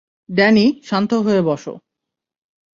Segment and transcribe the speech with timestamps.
[0.29, 1.63] Danny, শান্ত হয়ে বস!